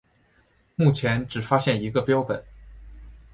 [0.75, 2.43] 目前只有发现一个标本。